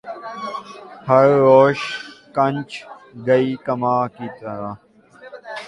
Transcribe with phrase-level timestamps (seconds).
[1.07, 1.79] ہر روش
[2.35, 2.69] کھنچ
[3.27, 4.73] گئی کماں کی طرح